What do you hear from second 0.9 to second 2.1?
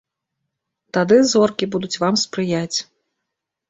Тады зоркі будуць